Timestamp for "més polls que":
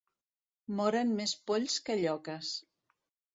1.19-1.99